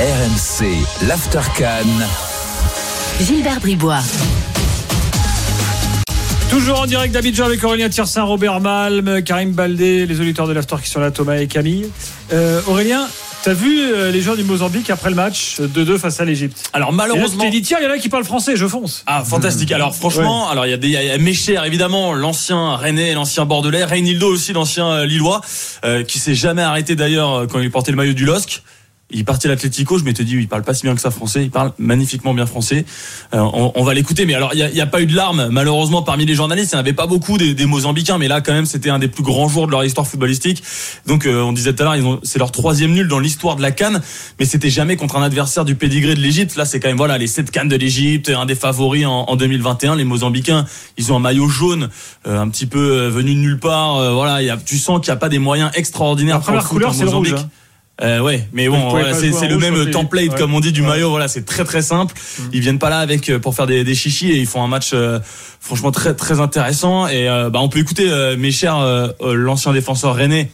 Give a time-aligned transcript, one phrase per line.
[0.00, 1.40] RMC, l'After
[3.20, 3.98] Gilbert Bribois.
[6.48, 10.76] Toujours en direct d'Abidjan avec Aurélien Tiersin, Robert Malm, Karim Baldé, les auditeurs de l'After
[10.80, 11.90] qui sont là, Thomas et Camille.
[12.32, 13.08] Euh, Aurélien,
[13.42, 16.70] T'as vu euh, les joueurs du Mozambique après le match 2-2 face à l'Égypte?
[16.72, 19.04] Alors malheureusement, t'es dit tiens, il y en a qui parlent français, je fonce.
[19.06, 19.70] Ah fantastique.
[19.70, 23.44] Alors franchement, alors il y a des, il y a Mécher évidemment, l'ancien Rennais, l'ancien
[23.44, 25.40] Bordelais, Reynildo aussi, l'ancien euh, Lillois,
[25.84, 28.62] euh, qui s'est jamais arrêté d'ailleurs quand il portait le maillot du LOSC
[29.10, 31.42] il parti à l'Atlético, je m'étais dit, il parle pas si bien que ça français,
[31.42, 32.84] il parle magnifiquement bien français.
[33.34, 36.26] Euh, on, va l'écouter, mais alors il n'y a, pas eu de larmes, malheureusement, parmi
[36.26, 38.90] les journalistes, il n'y en avait pas beaucoup des, Mozambicains, mais là quand même c'était
[38.90, 40.62] un des plus grands jours de leur histoire footballistique.
[41.06, 43.70] Donc euh, on disait tout à l'heure, c'est leur troisième nul dans l'histoire de la
[43.70, 44.02] Cannes,
[44.38, 46.56] mais c'était jamais contre un adversaire du pédigré de l'Égypte.
[46.56, 49.96] Là c'est quand même voilà les sept Cannes de l'Égypte, un des favoris en, 2021.
[49.96, 50.66] Les Mozambicains,
[50.98, 51.88] ils ont un maillot jaune,
[52.26, 54.12] euh, un petit peu venu de nulle part.
[54.12, 56.36] voilà, y a, tu sens qu'il n'y a pas des moyens extraordinaires.
[56.36, 57.34] La première couleur c'est le rouge.
[57.34, 57.48] Hein.
[58.00, 61.10] Euh, ouais, mais bon, c'est le même template comme on dit du maillot.
[61.10, 62.14] Voilà, c'est très très simple.
[62.14, 62.42] Mm.
[62.52, 64.68] Ils viennent pas là avec euh, pour faire des, des chichis et ils font un
[64.68, 65.18] match euh,
[65.60, 67.08] franchement très très intéressant.
[67.08, 68.78] Et euh, bah on peut écouter mes chers
[69.20, 70.50] l'ancien défenseur René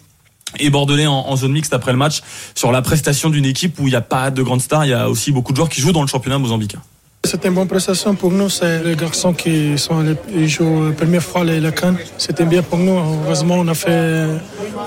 [0.58, 2.22] et Bordelais en, en, zone mixte après le match
[2.54, 4.84] sur la prestation d'une équipe où il n'y a pas de grandes stars.
[4.86, 6.80] Il y a aussi beaucoup de joueurs qui jouent dans le championnat mozambicain.
[7.24, 8.48] C'était une bonne prestation pour nous.
[8.50, 11.96] C'est les garçons qui sont allés, ils jouent la première fois les, la canne.
[12.18, 12.98] C'était bien pour nous.
[13.24, 14.26] Heureusement, on a fait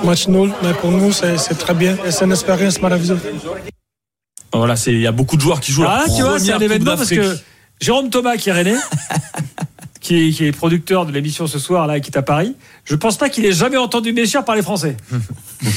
[0.04, 1.98] match nul, mais pour nous, c'est très bien.
[2.06, 3.20] Et c'est une expérience merveilleuse.
[4.54, 5.86] Voilà, il y a beaucoup de joueurs qui jouent.
[5.88, 7.38] Ah, tu vois, c'est un événement parce que
[7.82, 8.76] Jérôme Thomas qui est René,
[10.08, 12.56] qui, est, producteur de l'émission ce soir là, qui est à Paris,
[12.86, 14.98] je pense pas qu'il ait jamais entendu Méchir parler français.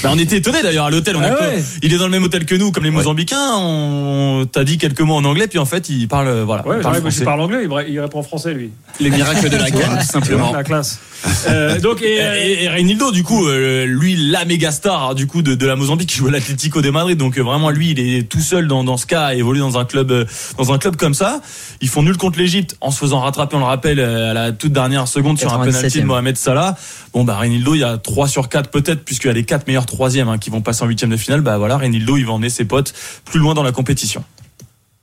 [0.03, 1.17] Bah, on était étonnés d'ailleurs à l'hôtel.
[1.19, 1.39] Ah
[1.83, 3.55] il est dans le même hôtel que nous, comme les Mozambicains.
[3.56, 6.69] On t'a dit quelques mots en anglais, puis en fait, il parle voilà.
[6.69, 8.73] Ouais, il parle, anglais, il répond en français lui.
[9.01, 10.53] Les miracles de la guerre, simplement.
[10.53, 11.01] La classe.
[11.49, 12.17] Euh, donc et,
[12.65, 16.17] et, du coup, euh, lui, la méga star du coup de, de la Mozambique, qui
[16.19, 17.17] joue à l'Atlético de Madrid.
[17.19, 19.85] Donc vraiment, lui, il est tout seul dans, dans ce cas, à évoluer dans un
[19.85, 20.27] club,
[20.59, 21.41] dans un club comme ça.
[21.81, 24.73] Ils font nul contre l'Égypte en se faisant rattraper, on le rappelle, à la toute
[24.73, 26.77] dernière seconde sur un penalty de Mohamed Salah.
[27.13, 29.67] Bon bah Renildo, il y a 3 sur 4 peut-être puisqu'il y a les 4
[29.67, 31.41] meilleurs troisièmes hein, qui vont passer en huitième de finale.
[31.41, 32.95] Bah voilà, Renildo, il va emmener ses potes
[33.25, 34.25] plus loin dans la compétition.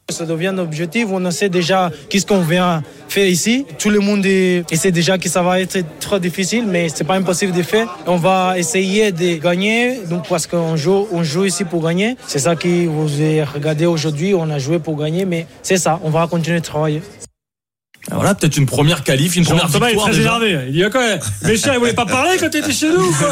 [0.09, 1.07] Ça devient un objectif.
[1.11, 3.65] On sait déjà qu'est-ce qu'on vient faire ici.
[3.77, 4.25] Tout le monde
[4.71, 7.93] sait déjà que ça va être très difficile, mais c'est pas impossible de faire.
[8.05, 12.15] On va essayer de gagner, donc parce qu'on joue, on joue ici pour gagner.
[12.25, 14.33] C'est ça que vous avez regardé aujourd'hui.
[14.33, 15.99] On a joué pour gagner, mais c'est ça.
[16.01, 17.01] On va continuer de travailler.
[18.09, 20.07] Voilà, peut-être une première qualif, une première Thomas victoire.
[20.07, 20.57] est très énervé.
[20.67, 21.01] Il dit quoi
[21.43, 23.27] Méchant, il voulait pas parler quand tu étais chez nous, quoi.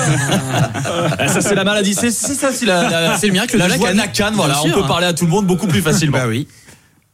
[1.17, 1.93] Ah, ça, c'est la maladie.
[1.93, 4.33] C'est ça, c'est la, c'est le mien que la, la canne.
[4.33, 6.17] Voilà, on peut parler à tout le monde beaucoup plus facilement.
[6.17, 6.45] bah oui.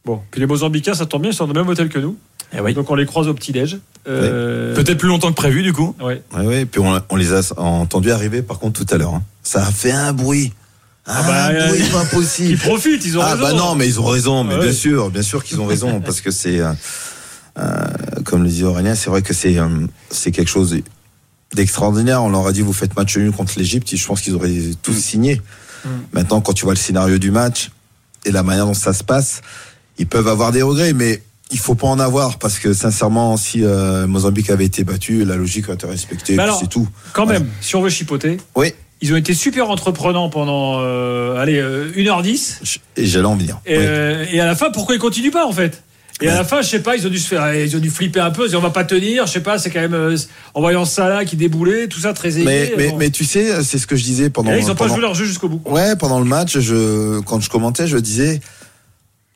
[0.04, 2.16] Bon, puis les Mozambicains, ça tombe bien, ils sont dans le même hôtel que nous.
[2.54, 2.74] Eh oui.
[2.74, 3.78] Donc on les croise au petit-déj.
[4.08, 4.74] Euh...
[4.74, 5.94] Peut-être plus longtemps que prévu, du coup.
[6.00, 6.14] Oui.
[6.34, 6.64] Ouais, ouais.
[6.66, 9.14] Puis on, on, les a entendus arriver, par contre, tout à l'heure.
[9.14, 9.22] Hein.
[9.42, 10.52] Ça a fait un bruit.
[11.06, 12.50] Ah, bah, un bruit pas possible.
[12.50, 13.44] Ils profitent, ils ont ah, raison.
[13.46, 16.00] Ah bah non, mais ils ont raison, mais bien sûr, bien sûr qu'ils ont raison,
[16.00, 16.60] parce que c'est.
[16.60, 16.72] Euh,
[17.58, 17.86] euh,
[18.24, 19.68] comme le disait Aurélien, c'est vrai que c'est euh,
[20.10, 20.76] c'est quelque chose
[21.54, 22.22] d'extraordinaire.
[22.22, 24.92] On leur a dit vous faites match nul contre l'Égypte, je pense qu'ils auraient tous
[24.92, 25.00] mm.
[25.00, 25.42] signé.
[25.84, 25.88] Mm.
[26.12, 27.70] Maintenant, quand tu vois le scénario du match
[28.24, 29.42] et la manière dont ça se passe,
[29.98, 33.62] ils peuvent avoir des regrets, mais il faut pas en avoir parce que sincèrement, si
[33.62, 36.36] euh, Mozambique avait été battu, la logique aurait été respectée.
[36.58, 36.88] C'est tout.
[37.12, 38.38] Quand même, si on veut chipoter.
[38.56, 38.72] Oui.
[39.04, 40.78] Ils ont été super entreprenants pendant
[41.36, 42.78] allez 1h10.
[42.96, 43.60] Et j'allais en venir.
[43.66, 45.82] Et, et à la fin, pourquoi ils continuent pas en fait?
[46.22, 47.90] Et à la fin, je sais pas, ils ont dû se faire, ils ont dû
[47.90, 49.94] flipper un peu, ils ont on va pas tenir, je sais pas, c'est quand même
[49.94, 50.16] euh,
[50.54, 52.44] en voyant Salah qui déboulait, tout ça très aisé.
[52.44, 54.52] Mais, mais, mais, tu sais, c'est ce que je disais pendant.
[54.52, 55.60] ils ont pas joué leur jeu jusqu'au bout.
[55.68, 58.40] Ouais, pendant le match, je, quand je commentais, je disais,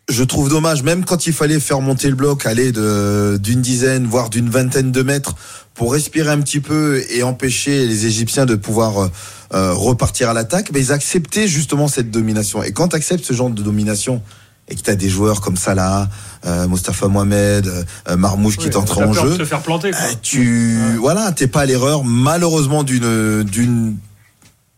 [0.08, 4.06] je trouve dommage, même quand il fallait faire monter le bloc, aller de d'une dizaine,
[4.06, 5.34] voire d'une vingtaine de mètres,
[5.74, 9.08] pour respirer un petit peu et empêcher les Égyptiens de pouvoir euh,
[9.54, 12.62] euh, repartir à l'attaque, mais ils acceptaient justement cette domination.
[12.62, 14.22] Et quand tu acceptes ce genre de domination
[14.68, 16.08] et que tu as des joueurs comme Salah,
[16.44, 17.66] euh, Mostafa Mohamed,
[18.08, 20.00] euh, Marmouche qui est entré en jeu, te faire planter, quoi.
[20.00, 23.96] Euh, tu voilà, t'es pas à l'erreur malheureusement d'une d'une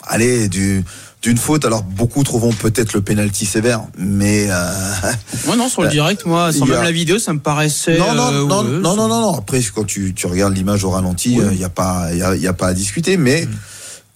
[0.02, 0.84] allez du
[1.22, 1.64] d'une faute.
[1.64, 4.72] Alors beaucoup trouveront peut-être le penalty sévère, mais euh,
[5.46, 8.30] moi non sur le direct, moi sans même la vidéo, ça me paraissait non non
[8.46, 11.70] non, non, non non Après quand tu tu regardes l'image au ralenti, il y a
[11.70, 13.50] pas il y a, pas à discuter, mais mm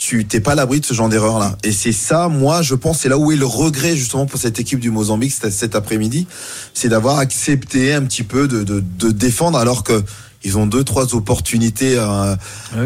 [0.02, 1.56] tu t'es pas à l'abri de ce genre d'erreur là.
[1.62, 4.58] Et c'est ça, moi, je pense, c'est là où est le regret justement pour cette
[4.58, 6.26] équipe du Mozambique cet après-midi,
[6.74, 10.02] c'est d'avoir accepté un petit peu de, de, de, défendre alors que
[10.44, 12.36] ils ont deux trois opportunités euh, ah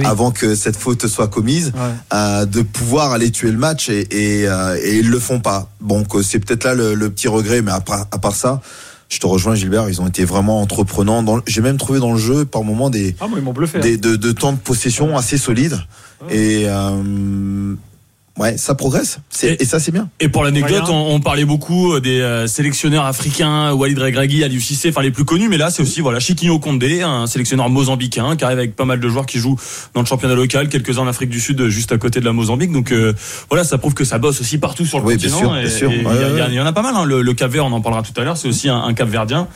[0.04, 1.72] avant que cette faute soit commise
[2.12, 5.70] euh, de pouvoir aller tuer le match et, et, euh, et ils le font pas.
[5.80, 8.60] Donc c'est peut-être là le, le, petit regret, mais à part, à part ça
[9.08, 11.24] je te rejoins Gilbert, ils ont été vraiment entreprenants.
[11.46, 13.26] J'ai même trouvé dans le jeu par moment des, ah,
[13.80, 13.98] des hein.
[14.02, 15.78] de, de, temps de possession assez solides.
[16.30, 17.74] Et euh,
[18.38, 19.18] ouais, ça progresse.
[19.30, 20.08] C'est- Et- Et, ça, c'est bien.
[20.20, 24.88] Et pour l'anecdote, on, on parlait beaucoup des euh, sélectionneurs africains, Walid Regragui, Aliou Cissé,
[24.90, 28.44] enfin les plus connus, mais là c'est aussi voilà Chiquinho Condé, un sélectionneur mozambicain qui
[28.44, 29.58] arrive avec pas mal de joueurs qui jouent
[29.94, 32.72] dans le championnat local, quelques-uns en Afrique du Sud, juste à côté de la Mozambique.
[32.72, 33.12] Donc euh,
[33.48, 35.50] voilà, ça prouve que ça bosse aussi partout sur le Oui, bien continent.
[35.50, 35.92] sûr, et- bien sûr.
[35.92, 36.54] Il y, Ouais, ouais.
[36.54, 36.94] y en a pas mal.
[36.96, 37.04] Hein.
[37.04, 39.08] Le, le Cap Vert, on en parlera tout à l'heure, c'est aussi un, un Cap
[39.08, 39.48] Verdien.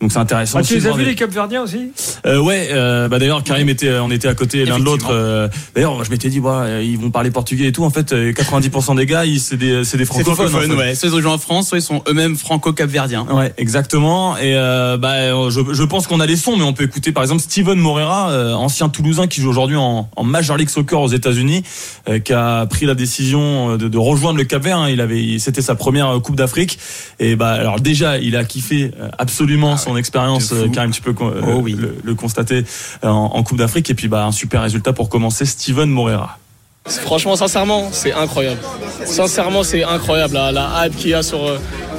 [0.00, 0.58] Donc c'est intéressant.
[0.60, 1.90] Ah, tu les as vus des- les Capverdiens aussi?
[2.24, 5.08] Euh, ouais, euh, bah d'ailleurs Karim était, on était à côté l'un de l'autre.
[5.10, 7.82] Euh, d'ailleurs, je m'étais dit, bah, ils vont parler portugais et tout.
[7.84, 10.54] En fait, euh, 90% des gars, ils- c'est des, c'est des C'est francophones.
[10.54, 10.72] en fait.
[10.74, 10.94] ouais.
[10.94, 13.26] Soit ils ont joué en France, soit ils sont eux-mêmes franco-capverdiens.
[13.30, 14.36] Ouais, exactement.
[14.36, 17.24] Et euh, bah, je, je pense qu'on a les sons, mais on peut écouter par
[17.24, 21.08] exemple Steven Morera, euh, ancien Toulousain qui joue aujourd'hui en, en Major League Soccer aux
[21.08, 21.64] États-Unis,
[22.08, 24.78] euh, qui a pris la décision de, de rejoindre le Cap-Vert.
[24.78, 24.90] hein.
[24.90, 26.78] Il avait, c'était sa première euh, Coupe d'Afrique.
[27.18, 30.52] Et bah, alors déjà, il a kiffé euh, absolument son expérience.
[30.52, 31.72] euh, Karim, tu peux euh, Oh oui.
[31.78, 32.64] le, le constater
[33.04, 33.88] euh, en, en Coupe d'Afrique.
[33.90, 36.38] Et puis bah, un super résultat pour commencer, Steven Morera.
[36.86, 38.60] Franchement, sincèrement, c'est incroyable.
[39.04, 41.38] Sincèrement, c'est incroyable la, la hype qu'il y a sur,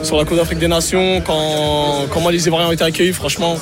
[0.04, 3.56] sur la Coupe d'Afrique des Nations, quand, comment les Ivoiriens ont été accueillis, franchement.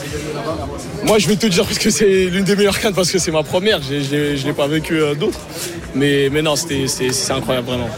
[1.04, 3.32] Moi, je vais te dire parce que c'est l'une des meilleures cannes parce que c'est
[3.32, 5.40] ma première, je ne l'ai pas vécu euh, d'autres.
[5.96, 7.90] Mais, mais non, c'était- c'est c'est incroyable vraiment.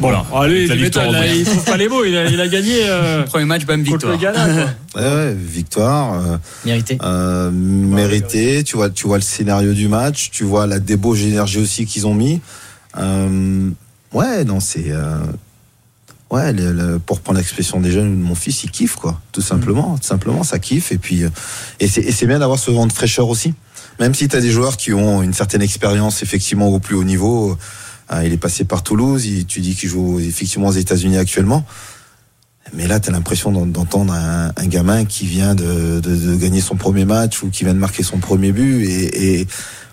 [0.00, 0.24] Voilà.
[0.34, 2.04] Allez, La tu victoire m'étonnes, au là, il trouve pas les mots.
[2.04, 4.34] Il a, il a gagné euh, Premier match, bam, contre le victoire.
[4.34, 4.54] Ghana.
[4.64, 4.74] quoi.
[5.02, 6.14] Ouais, ouais, victoire.
[6.14, 6.98] euh, Mérité.
[7.02, 8.64] euh, mérité.
[8.64, 12.06] Tu vois, tu vois le scénario du match, tu vois la débauche d'énergie aussi qu'ils
[12.06, 12.40] ont mis.
[12.98, 13.70] Euh,
[14.12, 15.18] ouais, non, c'est euh,
[16.30, 19.96] ouais, le- le- pour prendre l'expression des jeunes, mon fils il kiffe quoi, tout simplement,
[19.98, 21.22] tout simplement ça kiffe et puis
[21.80, 23.54] et c'est et c'est bien d'avoir ce vent de fraîcheur aussi.
[24.00, 27.04] Même si tu as des joueurs qui ont une certaine expérience effectivement au plus haut
[27.04, 27.56] niveau, euh,
[28.24, 31.64] il est passé par Toulouse, il- tu dis qu'il joue effectivement aux États-Unis actuellement.
[32.74, 36.36] Mais là, tu as l'impression d'en- d'entendre un, un gamin qui vient de, de, de
[36.36, 38.84] gagner son premier match ou qui vient de marquer son premier but.
[38.84, 39.46] Et, et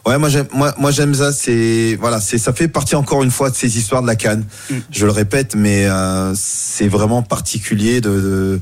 [0.06, 1.32] ouais, moi j'aime, moi, moi j'aime ça.
[1.32, 4.44] C'est voilà, c'est ça fait partie encore une fois de ces histoires de la canne.
[4.92, 8.62] Je le répète, mais euh, c'est vraiment particulier de, de-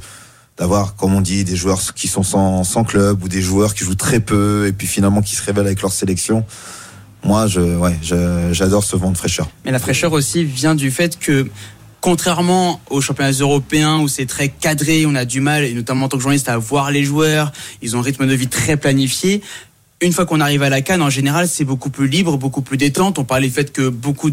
[0.60, 3.84] d'avoir, comme on dit, des joueurs qui sont sans, sans club ou des joueurs qui
[3.84, 6.46] jouent très peu et puis finalement qui se révèlent avec leur sélection.
[7.24, 7.98] Moi, je, ouais,
[8.52, 9.48] j'adore ce vent de fraîcheur.
[9.66, 11.48] Mais la fraîcheur aussi vient du fait que,
[12.02, 16.10] contrairement aux championnats européens où c'est très cadré, on a du mal, et notamment en
[16.10, 19.42] tant que journaliste, à voir les joueurs, ils ont un rythme de vie très planifié.
[20.04, 22.76] Une fois qu'on arrive à la Cannes, en général, c'est beaucoup plus libre, beaucoup plus
[22.76, 23.20] détente.
[23.20, 24.30] On parlait du fait que beaucoup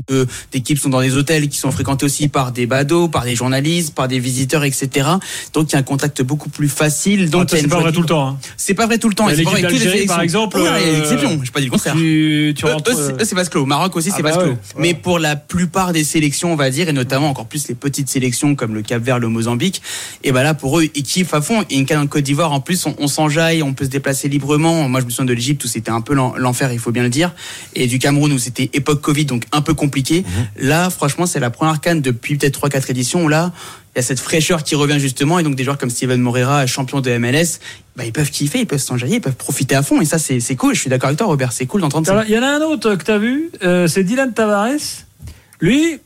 [0.53, 3.95] d'équipes sont dans des hôtels qui sont fréquentés aussi par des badauds, par des journalistes,
[3.95, 5.07] par des visiteurs, etc.
[5.55, 7.31] Donc il y a un contact beaucoup plus facile.
[7.31, 8.29] Donc Ah, a c'est pas vrai tout le temps.
[8.31, 8.39] hein.
[8.57, 9.29] C'est pas vrai tout le temps.
[9.29, 11.39] C'est pas vrai d'Algérie, par exemple, Oui, euh, exceptions.
[11.45, 11.95] J'ai pas dit le contraire.
[11.95, 12.91] Tu, tu Eux, rentres.
[12.91, 13.65] eux, c'est- euh, eux, c'est vase clos.
[13.65, 14.57] Maroc aussi, Ah c'est bah vase ouais, ouais.
[14.77, 18.09] Mais pour la plupart des sélections, on va dire, et notamment encore plus les petites
[18.09, 19.83] sélections comme le Cap Vert, le Mozambique,
[20.25, 21.65] et ben là, pour eux, ils kiffent à fond.
[21.71, 24.29] Et une canne en Côte d'Ivoire, en plus, on, on s'enjaille, on peut se déplacer
[24.29, 24.89] librement.
[24.89, 27.03] Moi, je me souviens de l'Égypte où c'était un peu l'en- l'enfer, il faut bien
[27.03, 27.33] le dire.
[27.75, 30.25] Et du Cameroun où c'était époque Covid, donc un peu compliqué.
[30.57, 33.53] Là, franchement, c'est la première canne depuis peut-être 3-4 éditions où là,
[33.95, 35.39] il y a cette fraîcheur qui revient justement.
[35.39, 37.59] Et donc, des joueurs comme Steven Morera, champion de MLS,
[37.97, 40.01] bah, ils peuvent kiffer, ils peuvent s'enjailler, ils peuvent profiter à fond.
[40.01, 40.75] Et ça, c'est c'est cool.
[40.75, 41.53] Je suis d'accord avec toi, Robert.
[41.53, 42.13] C'est cool d'entendre ça.
[42.13, 44.71] Alors, Il y en a un autre que tu as vu, euh, c'est Dylan Tavares.
[45.61, 45.99] Lui,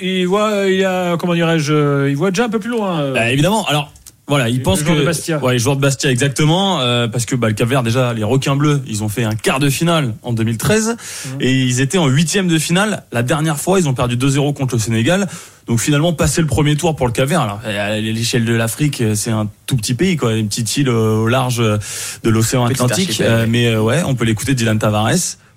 [0.00, 3.00] il voit, il a, comment dirais-je, il voit déjà un peu plus loin.
[3.00, 3.14] euh.
[3.14, 3.66] Bah, évidemment.
[3.66, 3.92] Alors.
[4.28, 5.38] Voilà, il Le pense joueur que de Bastia.
[5.42, 8.82] ouais, joueur de Bastia exactement euh, parce que bah, le Cap-Vert déjà les requins bleus,
[8.86, 10.96] ils ont fait un quart de finale en 2013
[11.26, 11.36] Mhm.
[11.40, 13.04] et ils étaient en huitième de finale.
[13.10, 15.26] La dernière fois, ils ont perdu 2-0 contre le Sénégal.
[15.66, 17.40] Donc finalement, passer le premier tour pour le Cap-Vert.
[17.40, 21.16] Alors à l'échelle de l'Afrique, c'est un tout petit pays quoi, une petite île euh,
[21.16, 23.20] au large de l'océan Atlantique.
[23.20, 25.08] Euh, mais euh, ouais, on peut l'écouter Dylan Tavares.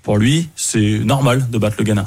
[0.03, 2.05] Pour lui, c'est normal de battre le Ghana.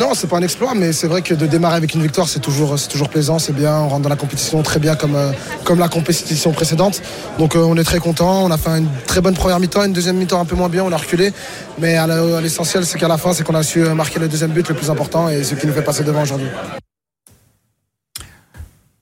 [0.00, 2.40] Non, c'est pas un exploit, mais c'est vrai que de démarrer avec une victoire, c'est
[2.40, 3.78] toujours, c'est toujours plaisant, c'est bien.
[3.78, 5.30] On rentre dans la compétition très bien comme, euh,
[5.62, 7.00] comme la compétition précédente.
[7.38, 8.44] Donc euh, on est très content.
[8.44, 10.82] On a fait une très bonne première mi-temps, une deuxième mi-temps un peu moins bien,
[10.82, 11.32] on a reculé.
[11.78, 12.06] Mais à
[12.40, 14.74] l'essentiel, c'est qu'à la fin, c'est qu'on a su euh, marquer le deuxième but le
[14.74, 16.48] plus important et ce qui nous fait passer devant aujourd'hui.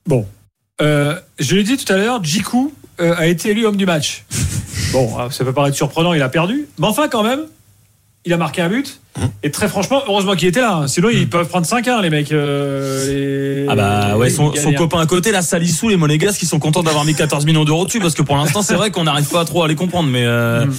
[0.05, 0.27] Bon.
[0.81, 4.25] Euh, je l'ai dit tout à l'heure, Jiku euh, a été élu homme du match.
[4.91, 6.67] Bon, euh, ça peut paraître surprenant, il a perdu.
[6.77, 7.47] Mais enfin, quand même,
[8.25, 8.99] il a marqué un but.
[9.43, 10.75] Et très franchement, heureusement qu'il était là.
[10.75, 10.87] hein.
[10.87, 12.31] Sinon, ils peuvent prendre 5-1, les mecs.
[12.31, 16.45] euh, les- Ah bah ouais, son, son copain à côté, là, Salissou, les Monégasques, qui
[16.47, 19.03] sont contents d'avoir mis 14 millions d'euros dessus, parce que pour l'instant, c'est vrai qu'on
[19.03, 20.73] n'arrive pas trop à les comprendre, mais euh, Mm.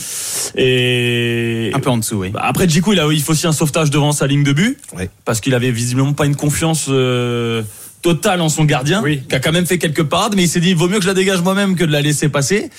[0.59, 2.31] et Un peu en dessous, oui.
[2.31, 4.79] Bah, après Djikou, il a il faut aussi un sauvetage devant sa ligne de but,
[4.97, 5.11] Ouais.
[5.25, 7.63] parce qu'il avait visiblement pas une confiance euh,
[8.03, 9.23] totale en son gardien, Oui.
[9.29, 11.03] qui a quand même fait quelques parades, mais il s'est dit, il vaut mieux que
[11.05, 12.71] je la dégage moi-même que de la laisser passer.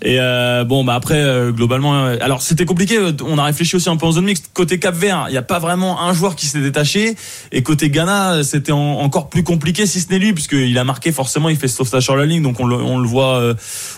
[0.00, 2.98] Et euh, bon, bah après, euh, globalement, euh, alors c'était compliqué.
[3.26, 4.50] On a réfléchi aussi un peu en zone mixte.
[4.54, 7.16] Côté Cap Vert, il n'y a pas vraiment un joueur qui s'est détaché.
[7.50, 11.10] Et côté Ghana, c'était en- encore plus compliqué, si ce n'est lui, puisqu'il a marqué
[11.10, 11.48] forcément.
[11.48, 12.76] Il fait sauvetage sur la ligne, donc on le,
[13.08, 13.42] voit,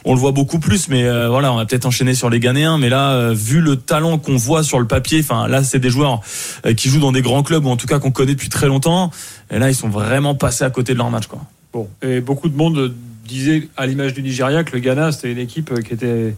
[0.06, 0.88] on le voit beaucoup plus.
[0.88, 2.78] Mais voilà, on va peut-être enchaîner sur les Ghanéens.
[2.78, 6.20] Mais là, vu le talent qu'on voit sur le papier, enfin là, c'est des joueurs
[6.78, 9.10] qui jouent dans des grands clubs ou en tout cas qu'on connaît depuis très longtemps.
[9.50, 11.40] Et là, ils sont vraiment passés à côté de leur match, quoi.
[11.72, 12.94] Bon, et beaucoup de monde
[13.34, 16.34] disait, à l'image du Nigeria, que le Ghana, c'était une équipe qui était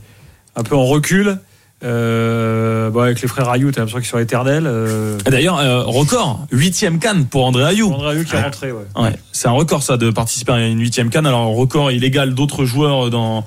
[0.57, 1.39] un peu en recul.
[1.85, 4.65] Euh, bon, avec les frères Ayou, t'as l'impression qu'ils sont éternels.
[4.67, 7.93] Euh, D'ailleurs, euh, record, huitième canne pour André Ayou.
[7.93, 8.85] André Ayou qui est rentré, ouais.
[8.97, 11.27] Ouais, c'est un record ça de participer à une huitième canne.
[11.27, 13.45] Alors record illégal d'autres joueurs dans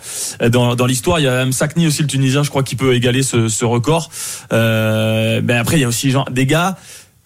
[0.50, 1.20] dans, dans l'histoire.
[1.20, 4.10] Il y a Msakni aussi le Tunisien, je crois, qui peut égaler ce, ce record.
[4.52, 6.76] Euh, ben après il y a aussi genre, des gars,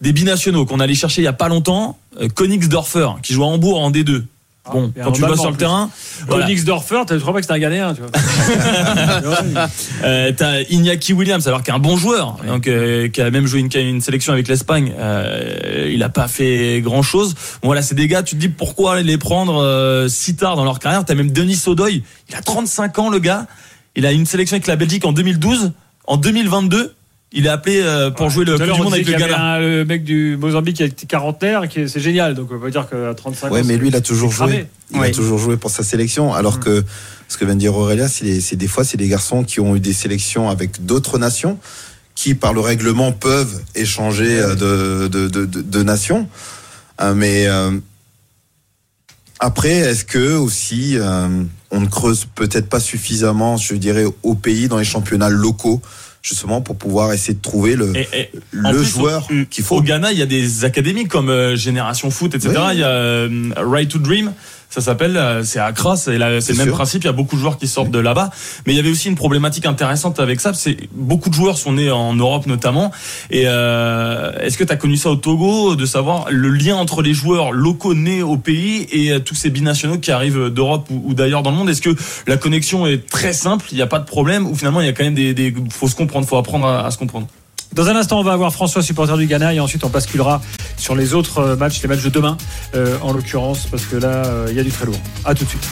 [0.00, 1.98] des binationaux qu'on allait chercher il y a pas longtemps.
[2.20, 4.22] Euh, Königsdorfer qui joue à Hambourg en D2.
[4.70, 5.90] Bon, il y a quand tu vas sur le terrain,
[6.28, 6.44] voilà.
[6.44, 8.10] Königsdorfer, tu crois pas que c'était un Ghanéen, tu vois.
[10.02, 13.46] Euh, t'as Iñaki Williams, alors qui est un bon joueur, donc euh, qui a même
[13.46, 14.92] joué une, une sélection avec l'Espagne.
[14.98, 17.34] Euh, il a pas fait grand chose.
[17.62, 18.22] Bon, voilà, c'est des gars.
[18.22, 21.04] Tu te dis pourquoi les prendre euh, si tard dans leur carrière?
[21.04, 22.02] T'as même Denis Sodoy.
[22.28, 23.46] Il a 35 ans, le gars.
[23.96, 25.72] Il a une sélection avec la Belgique en 2012.
[26.06, 26.94] En 2022,
[27.32, 29.40] il est appelé euh, pour jouer le Coupe du on Monde avec le Ghana.
[29.54, 32.34] un- le mec du Mozambique qui était quarantenaire, qui est- c'est génial.
[32.34, 33.64] Donc on peut dire qu'à 35 Ouais, ans.
[33.64, 34.66] mais lui, il a toujours joué.
[34.92, 36.34] Il a toujours joué pour sa sélection.
[36.34, 36.84] Alors que
[37.28, 39.80] ce que vient de dire Aurélia, c'est des fois, c'est des garçons qui ont eu
[39.80, 41.58] des sélections avec d'autres nations,
[42.16, 46.28] qui par le règlement peuvent échanger euh, de, de, de, de- de nations.
[47.00, 47.70] Euh, mais euh,
[49.38, 54.66] après, est-ce que aussi euh, on ne creuse peut-être pas suffisamment, je dirais, au pays
[54.68, 55.80] dans les championnats locaux,
[56.22, 58.30] justement pour pouvoir essayer de trouver le, Et- et
[58.64, 59.82] en le plus, joueur au- qu'il Au faut.
[59.82, 62.54] Ghana, il y a des académies comme euh, Génération Foot, etc.
[62.56, 62.64] Oui.
[62.74, 64.32] Il y a euh, Right to Dream.
[64.72, 66.74] Ça s'appelle, euh, c'est Accra, c'est le même sûr.
[66.74, 67.02] principe.
[67.02, 68.30] Il y a beaucoup de joueurs qui sortent de là-bas,
[68.64, 70.54] mais il y avait aussi une problématique intéressante avec ça.
[70.54, 72.92] C'est beaucoup de joueurs sont nés en Europe notamment.
[73.32, 77.02] Et euh, est-ce que tu as connu ça au Togo, de savoir le lien entre
[77.02, 81.02] les joueurs locaux nés au pays et euh, tous ces binationaux qui arrivent d'Europe ou,
[81.04, 81.68] ou d'ailleurs dans le monde?
[81.68, 81.96] Est-ce que
[82.28, 84.88] la connexion est très simple, il n'y a pas de problème, ou finalement il y
[84.88, 87.26] a quand même des, des faut se comprendre, faut apprendre à- à se comprendre?
[87.72, 90.40] Dans un instant, on va avoir François, supporter du Ghana, et ensuite on basculera
[90.76, 92.36] sur les autres euh, matchs, les matchs de demain,
[92.74, 94.98] euh, en l'occurrence, parce que là, euh, il y a du très lourd.
[95.24, 95.68] À tout de suite.